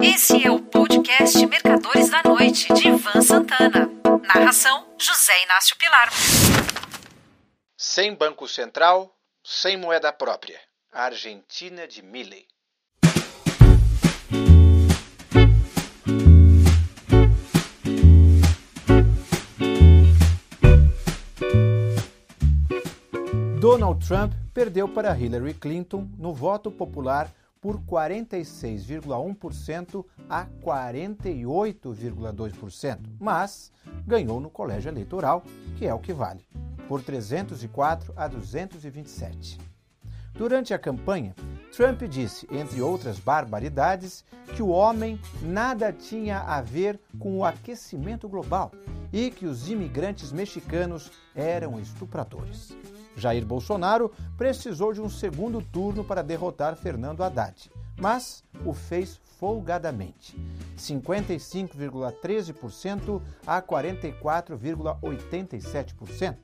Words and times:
Esse 0.00 0.44
é 0.46 0.50
o 0.50 0.60
podcast 0.60 1.44
Mercadores 1.46 2.08
da 2.10 2.22
Noite, 2.22 2.72
de 2.72 2.88
Ivan 2.88 3.20
Santana. 3.20 3.90
Narração: 4.22 4.86
José 4.98 5.42
Inácio 5.44 5.76
Pilar. 5.76 6.08
Sem 7.76 8.14
Banco 8.14 8.46
Central, 8.46 9.12
sem 9.42 9.76
moeda 9.76 10.12
própria. 10.12 10.60
A 10.92 11.04
Argentina 11.04 11.86
de 11.86 12.02
Milley. 12.02 12.46
Donald 23.60 24.06
Trump 24.06 24.32
perdeu 24.54 24.88
para 24.88 25.18
Hillary 25.18 25.54
Clinton 25.54 26.08
no 26.16 26.32
voto 26.32 26.70
popular 26.70 27.32
por 27.60 27.80
46,1% 27.80 30.04
a 30.28 30.46
48,2%, 30.62 33.00
mas 33.18 33.72
ganhou 34.06 34.38
no 34.40 34.50
colégio 34.50 34.88
eleitoral, 34.88 35.42
que 35.76 35.84
é 35.86 35.94
o 35.94 35.98
que 35.98 36.12
vale, 36.12 36.46
por 36.86 37.02
304 37.02 38.12
a 38.16 38.28
227. 38.28 39.58
Durante 40.34 40.72
a 40.72 40.78
campanha, 40.78 41.34
Trump 41.76 42.00
disse, 42.02 42.46
entre 42.50 42.80
outras 42.80 43.18
barbaridades, 43.18 44.24
que 44.54 44.62
o 44.62 44.68
homem 44.68 45.20
nada 45.42 45.92
tinha 45.92 46.38
a 46.38 46.62
ver 46.62 47.00
com 47.18 47.38
o 47.38 47.44
aquecimento 47.44 48.28
global 48.28 48.70
e 49.12 49.32
que 49.32 49.46
os 49.46 49.68
imigrantes 49.68 50.30
mexicanos 50.30 51.10
eram 51.34 51.80
estupradores. 51.80 52.76
Jair 53.18 53.44
Bolsonaro 53.44 54.12
precisou 54.36 54.92
de 54.92 55.00
um 55.00 55.08
segundo 55.08 55.60
turno 55.60 56.04
para 56.04 56.22
derrotar 56.22 56.76
Fernando 56.76 57.22
Haddad, 57.22 57.70
mas 58.00 58.44
o 58.64 58.72
fez 58.72 59.20
folgadamente, 59.38 60.36
55,13% 60.76 63.22
a 63.46 63.62
44,87%. 63.62 66.36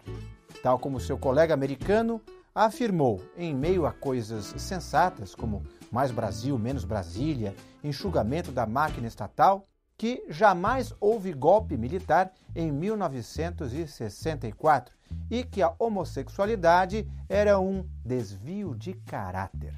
Tal 0.62 0.78
como 0.78 1.00
seu 1.00 1.18
colega 1.18 1.52
americano, 1.52 2.22
afirmou, 2.54 3.20
em 3.36 3.52
meio 3.54 3.84
a 3.84 3.92
coisas 3.92 4.54
sensatas 4.56 5.34
como 5.34 5.62
mais 5.90 6.10
Brasil, 6.10 6.58
menos 6.58 6.84
Brasília, 6.84 7.54
enxugamento 7.82 8.50
da 8.52 8.66
máquina 8.66 9.08
estatal, 9.08 9.66
que 9.96 10.24
jamais 10.28 10.92
houve 11.00 11.32
golpe 11.32 11.76
militar 11.76 12.32
em 12.54 12.70
1964 12.72 14.94
e 15.30 15.44
que 15.44 15.62
a 15.62 15.72
homossexualidade 15.78 17.08
era 17.28 17.60
um 17.60 17.86
desvio 18.04 18.74
de 18.74 18.94
caráter. 18.94 19.72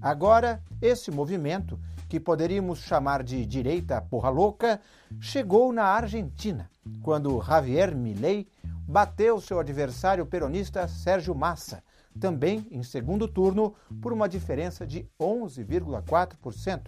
Agora, 0.00 0.62
esse 0.80 1.10
movimento, 1.10 1.78
que 2.08 2.20
poderíamos 2.20 2.78
chamar 2.80 3.22
de 3.22 3.44
direita 3.44 4.00
porra 4.00 4.30
louca, 4.30 4.80
chegou 5.20 5.70
na 5.72 5.84
Argentina, 5.84 6.70
quando 7.02 7.42
Javier 7.42 7.94
Milei 7.94 8.48
bateu 8.86 9.40
seu 9.40 9.58
adversário 9.58 10.26
peronista 10.26 10.86
Sérgio 10.86 11.34
Massa, 11.34 11.82
também 12.20 12.66
em 12.70 12.82
segundo 12.82 13.26
turno, 13.26 13.74
por 14.00 14.12
uma 14.12 14.28
diferença 14.28 14.86
de 14.86 15.08
11,4%, 15.18 16.82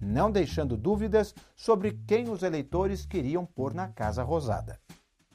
não 0.00 0.30
deixando 0.30 0.76
dúvidas 0.76 1.34
sobre 1.56 1.92
quem 2.06 2.28
os 2.28 2.42
eleitores 2.42 3.04
queriam 3.04 3.44
pôr 3.44 3.74
na 3.74 3.88
Casa 3.88 4.22
Rosada. 4.22 4.78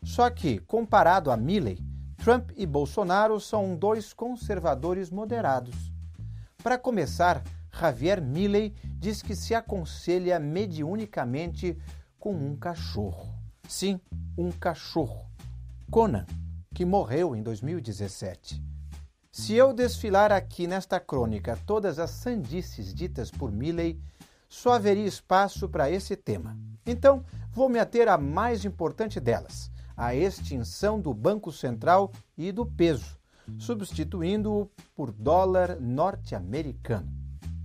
Só 0.03 0.29
que, 0.29 0.59
comparado 0.59 1.31
a 1.31 1.37
Milley, 1.37 1.79
Trump 2.17 2.51
e 2.55 2.65
Bolsonaro 2.65 3.39
são 3.39 3.75
dois 3.75 4.13
conservadores 4.13 5.09
moderados. 5.09 5.91
Para 6.61 6.77
começar, 6.77 7.43
Javier 7.71 8.21
Milley 8.21 8.73
diz 8.97 9.21
que 9.21 9.35
se 9.35 9.53
aconselha 9.55 10.39
mediunicamente 10.39 11.77
com 12.19 12.33
um 12.33 12.55
cachorro. 12.55 13.33
Sim, 13.67 13.99
um 14.37 14.51
cachorro. 14.51 15.25
Conan, 15.91 16.25
que 16.73 16.85
morreu 16.85 17.35
em 17.35 17.43
2017. 17.43 18.63
Se 19.31 19.53
eu 19.55 19.73
desfilar 19.73 20.31
aqui 20.31 20.67
nesta 20.67 20.99
crônica 20.99 21.57
todas 21.65 21.99
as 21.99 22.11
sandices 22.11 22.93
ditas 22.93 23.31
por 23.31 23.51
Milley, 23.51 23.99
só 24.53 24.73
haveria 24.73 25.07
espaço 25.07 25.67
para 25.67 25.89
esse 25.89 26.15
tema. 26.15 26.55
Então, 26.85 27.25
vou 27.51 27.67
me 27.67 27.79
ater 27.79 28.07
à 28.07 28.19
mais 28.19 28.63
importante 28.63 29.19
delas, 29.19 29.71
a 29.97 30.13
extinção 30.13 31.01
do 31.01 31.11
Banco 31.11 31.51
Central 31.51 32.11
e 32.37 32.51
do 32.51 32.63
peso, 32.63 33.17
substituindo-o 33.57 34.69
por 34.95 35.11
dólar 35.11 35.79
norte-americano. 35.81 37.11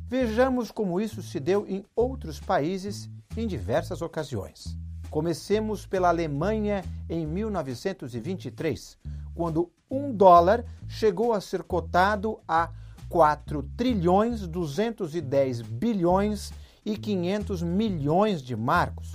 Vejamos 0.06 0.71
como 0.71 0.99
isso 0.99 1.22
se 1.22 1.38
deu 1.38 1.66
em 1.69 1.84
outros 1.94 2.41
países 2.41 3.10
em 3.37 3.47
diversas 3.47 4.00
ocasiões. 4.00 4.75
Comecemos 5.10 5.84
pela 5.84 6.09
Alemanha 6.09 6.82
em 7.06 7.26
1923, 7.26 8.97
quando 9.34 9.70
um 9.91 10.10
dólar 10.10 10.65
chegou 10.88 11.34
a 11.34 11.41
ser 11.43 11.62
cotado 11.65 12.41
a 12.49 12.70
4 13.10 13.62
trilhões 13.76 14.47
210 14.47 15.60
bilhões 15.60 16.50
e 16.84 16.97
500 16.97 17.62
milhões 17.62 18.43
de 18.43 18.56
marcos. 18.56 19.12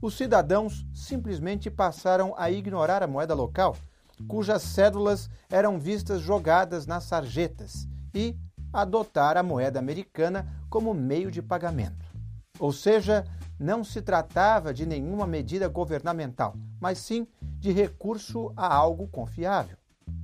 Os 0.00 0.16
cidadãos 0.16 0.86
simplesmente 0.94 1.70
passaram 1.70 2.34
a 2.36 2.50
ignorar 2.50 3.02
a 3.02 3.06
moeda 3.06 3.34
local, 3.34 3.76
cujas 4.28 4.62
cédulas 4.62 5.28
eram 5.50 5.78
vistas 5.78 6.20
jogadas 6.20 6.86
nas 6.86 7.04
sarjetas, 7.04 7.88
e 8.14 8.36
adotar 8.72 9.36
a 9.36 9.42
moeda 9.42 9.78
americana 9.78 10.46
como 10.68 10.92
meio 10.92 11.30
de 11.30 11.42
pagamento. 11.42 12.04
Ou 12.58 12.72
seja, 12.72 13.24
não 13.58 13.84
se 13.84 14.02
tratava 14.02 14.72
de 14.72 14.86
nenhuma 14.86 15.26
medida 15.26 15.68
governamental, 15.68 16.54
mas 16.80 16.98
sim 16.98 17.26
de 17.40 17.72
recurso 17.72 18.52
a 18.56 18.74
algo 18.74 19.08
confiável. 19.08 19.76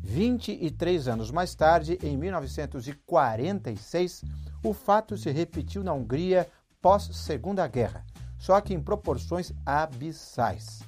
23 0.03 1.09
anos 1.09 1.31
mais 1.31 1.55
tarde, 1.55 1.99
em 2.03 2.16
1946, 2.16 4.25
o 4.65 4.72
fato 4.72 5.16
se 5.16 5.31
repetiu 5.31 5.82
na 5.82 5.93
Hungria 5.93 6.49
pós-Segunda 6.82 7.66
Guerra, 7.66 8.04
só 8.37 8.60
que 8.60 8.75
em 8.75 8.82
proporções 8.82 9.53
abissais. 9.65 10.82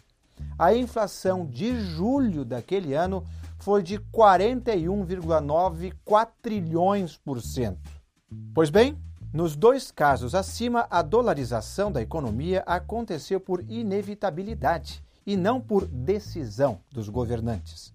A 0.59 0.75
inflação 0.75 1.47
de 1.47 1.81
julho 1.81 2.45
daquele 2.45 2.93
ano 2.93 3.25
foi 3.59 3.83
de 3.83 3.99
41,9 3.99 5.95
quatrilhões 6.05 7.17
por 7.17 7.41
cento. 7.41 7.89
Pois 8.53 8.69
bem, 8.69 8.99
nos 9.33 9.57
dois 9.57 9.91
casos 9.91 10.35
acima, 10.35 10.87
a 10.91 11.01
dolarização 11.01 11.91
da 11.91 12.03
economia 12.03 12.63
aconteceu 12.67 13.41
por 13.41 13.65
inevitabilidade 13.69 15.03
e 15.27 15.37
não 15.37 15.61
por 15.61 15.87
decisão 15.87 16.81
dos 16.93 17.09
governantes. 17.09 17.93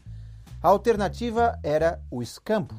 A 0.62 0.68
alternativa 0.68 1.58
era 1.64 2.02
o 2.10 2.22
escampo. 2.22 2.76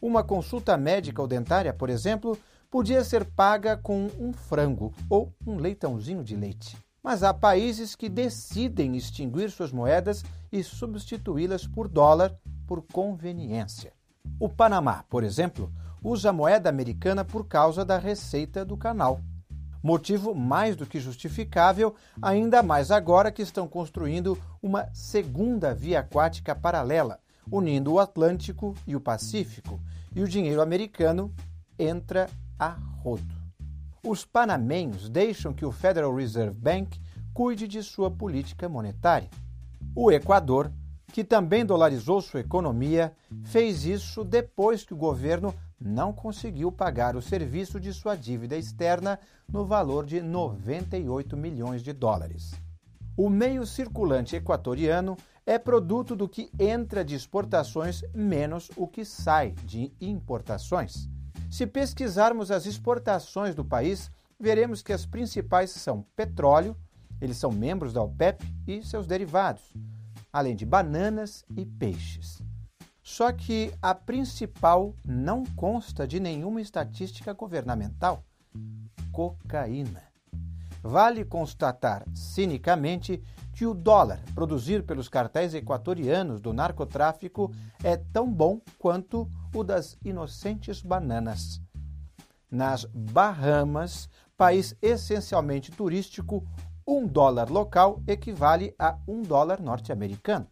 Uma 0.00 0.22
consulta 0.22 0.76
médica 0.76 1.22
ou 1.22 1.28
dentária, 1.28 1.72
por 1.72 1.88
exemplo, 1.88 2.38
podia 2.76 3.02
ser 3.02 3.24
paga 3.24 3.74
com 3.74 4.10
um 4.20 4.34
frango 4.34 4.92
ou 5.08 5.32
um 5.46 5.56
leitãozinho 5.56 6.22
de 6.22 6.36
leite. 6.36 6.76
Mas 7.02 7.22
há 7.22 7.32
países 7.32 7.96
que 7.96 8.06
decidem 8.06 8.98
extinguir 8.98 9.50
suas 9.50 9.72
moedas 9.72 10.22
e 10.52 10.62
substituí-las 10.62 11.66
por 11.66 11.88
dólar 11.88 12.36
por 12.66 12.82
conveniência. 12.92 13.94
O 14.38 14.46
Panamá, 14.46 15.06
por 15.08 15.24
exemplo, 15.24 15.72
usa 16.04 16.28
a 16.28 16.32
moeda 16.34 16.68
americana 16.68 17.24
por 17.24 17.48
causa 17.48 17.82
da 17.82 17.96
receita 17.96 18.62
do 18.62 18.76
canal. 18.76 19.22
Motivo 19.82 20.34
mais 20.34 20.76
do 20.76 20.84
que 20.84 21.00
justificável, 21.00 21.94
ainda 22.20 22.62
mais 22.62 22.90
agora 22.90 23.32
que 23.32 23.40
estão 23.40 23.66
construindo 23.66 24.38
uma 24.62 24.86
segunda 24.92 25.72
via 25.72 26.00
aquática 26.00 26.54
paralela, 26.54 27.20
unindo 27.50 27.94
o 27.94 27.98
Atlântico 27.98 28.74
e 28.86 28.94
o 28.94 29.00
Pacífico, 29.00 29.80
e 30.14 30.22
o 30.22 30.28
dinheiro 30.28 30.60
americano 30.60 31.32
entra 31.78 32.28
a 32.58 32.76
rodo. 33.02 33.34
Os 34.02 34.24
panamenhos 34.24 35.08
deixam 35.08 35.52
que 35.52 35.64
o 35.64 35.72
Federal 35.72 36.14
Reserve 36.14 36.58
Bank 36.58 37.00
cuide 37.34 37.66
de 37.66 37.82
sua 37.82 38.10
política 38.10 38.68
monetária. 38.68 39.28
O 39.94 40.10
Equador, 40.10 40.70
que 41.12 41.24
também 41.24 41.64
dolarizou 41.64 42.20
sua 42.20 42.40
economia, 42.40 43.12
fez 43.44 43.84
isso 43.84 44.24
depois 44.24 44.84
que 44.84 44.94
o 44.94 44.96
governo 44.96 45.54
não 45.80 46.12
conseguiu 46.12 46.72
pagar 46.72 47.16
o 47.16 47.22
serviço 47.22 47.78
de 47.78 47.92
sua 47.92 48.16
dívida 48.16 48.56
externa 48.56 49.18
no 49.48 49.66
valor 49.66 50.06
de 50.06 50.20
98 50.20 51.36
milhões 51.36 51.82
de 51.82 51.92
dólares. 51.92 52.54
O 53.16 53.28
meio 53.28 53.66
circulante 53.66 54.36
equatoriano 54.36 55.16
é 55.44 55.58
produto 55.58 56.14
do 56.16 56.28
que 56.28 56.50
entra 56.58 57.04
de 57.04 57.14
exportações 57.14 58.02
menos 58.14 58.70
o 58.76 58.86
que 58.86 59.04
sai 59.04 59.52
de 59.64 59.92
importações. 60.00 61.08
Se 61.50 61.66
pesquisarmos 61.66 62.50
as 62.50 62.66
exportações 62.66 63.54
do 63.54 63.64
país, 63.64 64.10
veremos 64.38 64.82
que 64.82 64.92
as 64.92 65.06
principais 65.06 65.70
são 65.70 66.02
petróleo, 66.14 66.76
eles 67.20 67.36
são 67.36 67.50
membros 67.50 67.92
da 67.92 68.02
OPEP 68.02 68.44
e 68.66 68.82
seus 68.82 69.06
derivados, 69.06 69.72
além 70.32 70.54
de 70.54 70.66
bananas 70.66 71.44
e 71.56 71.64
peixes. 71.64 72.42
Só 73.02 73.32
que 73.32 73.72
a 73.80 73.94
principal 73.94 74.94
não 75.04 75.44
consta 75.44 76.06
de 76.06 76.18
nenhuma 76.18 76.60
estatística 76.60 77.32
governamental: 77.32 78.24
cocaína. 79.12 80.02
vale 80.82 81.24
constatar 81.24 82.04
cinicamente 82.14 83.22
que 83.56 83.64
o 83.64 83.72
dólar 83.72 84.20
produzido 84.34 84.84
pelos 84.84 85.08
cartéis 85.08 85.54
equatorianos 85.54 86.42
do 86.42 86.52
narcotráfico 86.52 87.50
é 87.82 87.96
tão 87.96 88.30
bom 88.30 88.60
quanto 88.78 89.26
o 89.54 89.64
das 89.64 89.96
inocentes 90.04 90.82
bananas. 90.82 91.58
Nas 92.50 92.84
Bahamas, 92.84 94.10
país 94.36 94.76
essencialmente 94.82 95.72
turístico, 95.72 96.46
um 96.86 97.06
dólar 97.06 97.50
local 97.50 98.02
equivale 98.06 98.74
a 98.78 98.98
um 99.08 99.22
dólar 99.22 99.58
norte-americano. 99.58 100.46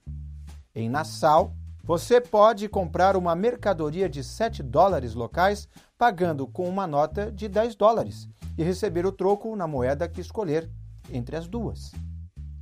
Em 0.75 0.89
Nassau, 0.89 1.55
você 1.85 2.23
pode 2.23 2.67
comprar 2.71 3.19
uma 3.19 3.35
mercadoria 3.37 4.09
de 4.09 4.25
7 4.25 4.63
dólares 4.63 5.13
locais 5.13 5.69
pagando 5.99 6.47
com 6.47 6.67
uma 6.67 6.87
nota 6.87 7.31
de 7.31 7.49
10 7.49 7.75
dólares 7.75 8.27
e 8.57 8.65
receber 8.65 9.05
o 9.05 9.13
troco 9.13 9.55
na 9.55 9.67
moeda 9.67 10.09
que 10.09 10.23
escolher 10.23 10.71
entre 11.13 11.37
as 11.37 11.47
duas. 11.47 11.93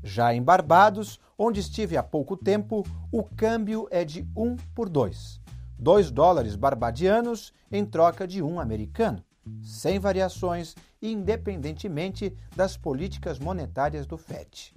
Já 0.02 0.34
em 0.34 0.42
Barbados, 0.42 1.20
onde 1.38 1.60
estive 1.60 1.96
há 1.96 2.02
pouco 2.02 2.36
tempo, 2.36 2.84
o 3.10 3.22
câmbio 3.22 3.86
é 3.90 4.04
de 4.04 4.26
1 4.36 4.56
por 4.74 4.88
2. 4.88 5.40
2 5.78 6.10
dólares 6.10 6.56
barbadianos 6.56 7.52
em 7.70 7.84
troca 7.84 8.26
de 8.26 8.42
um 8.42 8.58
americano, 8.58 9.22
sem 9.62 9.98
variações, 9.98 10.74
independentemente 11.00 12.36
das 12.54 12.76
políticas 12.76 13.38
monetárias 13.38 14.06
do 14.06 14.16
FED. 14.16 14.74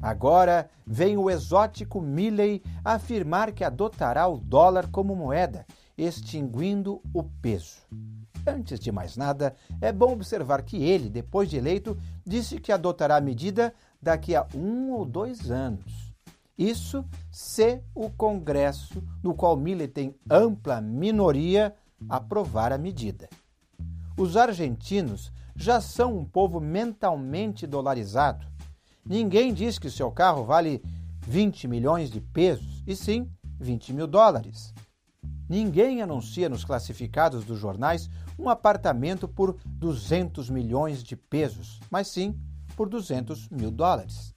Agora 0.00 0.70
vem 0.86 1.16
o 1.16 1.28
exótico 1.28 2.00
Milley 2.00 2.62
afirmar 2.84 3.50
que 3.52 3.64
adotará 3.64 4.28
o 4.28 4.38
dólar 4.38 4.88
como 4.90 5.16
moeda, 5.16 5.66
extinguindo 5.96 7.02
o 7.12 7.24
peso. 7.24 7.78
Antes 8.46 8.78
de 8.78 8.92
mais 8.92 9.16
nada, 9.16 9.54
é 9.80 9.92
bom 9.92 10.12
observar 10.12 10.62
que 10.62 10.82
ele, 10.82 11.10
depois 11.10 11.50
de 11.50 11.56
eleito, 11.56 11.98
disse 12.24 12.60
que 12.60 12.70
adotará 12.70 13.16
a 13.16 13.20
medida 13.20 13.74
daqui 14.00 14.34
a 14.34 14.46
um 14.54 14.92
ou 14.92 15.04
dois 15.04 15.50
anos. 15.50 16.12
Isso 16.56 17.04
se 17.30 17.80
o 17.94 18.10
Congresso, 18.10 19.02
no 19.22 19.34
qual 19.34 19.56
Milley 19.56 19.86
tem 19.86 20.14
ampla 20.28 20.80
minoria, 20.80 21.74
aprovar 22.08 22.72
a 22.72 22.78
medida. 22.78 23.28
Os 24.16 24.36
argentinos 24.36 25.32
já 25.54 25.80
são 25.80 26.16
um 26.16 26.24
povo 26.24 26.60
mentalmente 26.60 27.66
dolarizado. 27.66 28.46
Ninguém 29.04 29.54
diz 29.54 29.78
que 29.78 29.90
seu 29.90 30.10
carro 30.10 30.44
vale 30.44 30.82
20 31.20 31.68
milhões 31.68 32.10
de 32.10 32.20
pesos, 32.20 32.82
e 32.86 32.96
sim 32.96 33.30
20 33.60 33.92
mil 33.92 34.06
dólares. 34.06 34.74
Ninguém 35.48 36.02
anuncia 36.02 36.48
nos 36.48 36.64
classificados 36.64 37.44
dos 37.44 37.58
jornais 37.58 38.10
um 38.38 38.48
apartamento 38.48 39.26
por 39.26 39.56
200 39.64 40.50
milhões 40.50 41.02
de 41.02 41.16
pesos, 41.16 41.80
mas 41.90 42.08
sim 42.08 42.38
por 42.78 42.88
200 42.88 43.48
mil 43.48 43.72
dólares. 43.72 44.36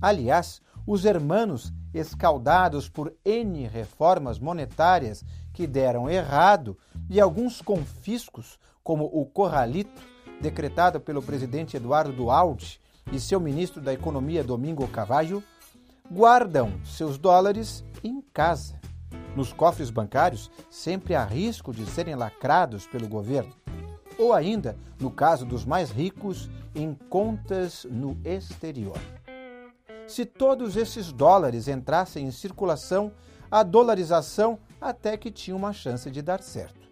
Aliás, 0.00 0.62
os 0.86 1.04
hermanos, 1.04 1.74
escaldados 1.92 2.88
por 2.88 3.14
N 3.22 3.68
reformas 3.68 4.38
monetárias 4.38 5.22
que 5.52 5.66
deram 5.66 6.08
errado 6.08 6.78
e 7.10 7.20
alguns 7.20 7.60
confiscos, 7.60 8.58
como 8.82 9.04
o 9.04 9.26
Corralito, 9.26 10.00
decretado 10.40 10.98
pelo 10.98 11.20
presidente 11.20 11.76
Eduardo 11.76 12.14
Dualdi 12.14 12.80
e 13.12 13.20
seu 13.20 13.38
ministro 13.38 13.82
da 13.82 13.92
Economia 13.92 14.42
Domingo 14.42 14.88
Cavallo, 14.88 15.42
guardam 16.10 16.80
seus 16.82 17.18
dólares 17.18 17.84
em 18.02 18.22
casa. 18.32 18.80
Nos 19.36 19.52
cofres 19.52 19.90
bancários, 19.90 20.50
sempre 20.70 21.14
há 21.14 21.26
risco 21.26 21.74
de 21.74 21.84
serem 21.84 22.14
lacrados 22.14 22.86
pelo 22.86 23.06
governo 23.06 23.65
ou 24.18 24.32
ainda, 24.32 24.76
no 24.98 25.10
caso 25.10 25.44
dos 25.44 25.64
mais 25.64 25.90
ricos, 25.90 26.50
em 26.74 26.94
contas 26.94 27.86
no 27.90 28.18
exterior. 28.24 28.98
Se 30.06 30.24
todos 30.24 30.76
esses 30.76 31.12
dólares 31.12 31.66
entrassem 31.68 32.26
em 32.26 32.30
circulação, 32.30 33.12
a 33.50 33.62
dolarização 33.62 34.58
até 34.80 35.16
que 35.16 35.30
tinha 35.30 35.56
uma 35.56 35.72
chance 35.72 36.10
de 36.10 36.22
dar 36.22 36.42
certo. 36.42 36.86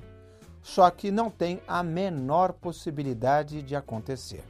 Só 0.62 0.90
que 0.90 1.10
não 1.10 1.30
tem 1.30 1.60
a 1.68 1.82
menor 1.82 2.52
possibilidade 2.52 3.62
de 3.62 3.76
acontecer. 3.76 4.42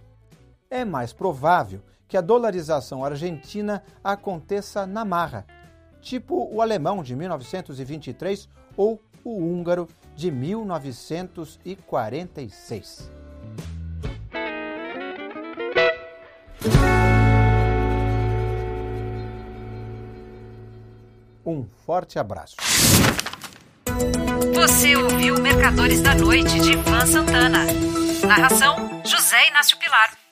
É 0.71 0.85
mais 0.85 1.13
provável 1.13 1.83
que 2.07 2.17
a 2.17 2.21
dolarização 2.21 3.05
argentina 3.05 3.83
aconteça 4.03 4.87
na 4.87 5.05
marra, 5.05 5.45
tipo 6.01 6.49
o 6.53 6.63
alemão 6.63 7.03
de 7.03 7.17
1923 7.17 8.49
ou 8.77 9.03
o 9.25 9.39
húngaro 9.39 9.89
de 10.15 10.31
1946. 10.31 13.11
Um 21.47 21.67
forte 21.85 22.19
abraço. 22.19 22.57
Você 24.55 24.97
ouviu 24.97 25.39
Mercadores 25.41 26.01
da 26.01 26.15
Noite 26.15 26.59
de 26.59 26.73
Ivan 26.73 27.05
Santana. 27.07 27.67
Narração: 28.27 29.03
José 29.05 29.49
Inácio 29.49 29.79
Pilar. 29.79 30.24